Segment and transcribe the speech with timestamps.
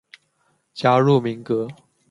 [0.73, 1.67] 加入民革。